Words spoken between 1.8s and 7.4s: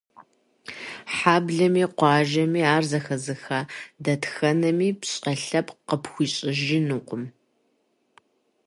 къуажэми, ар зэхэзыха дэтхэнэми пщӀэ лъэпкъ къыпхуищӀыжынукъым.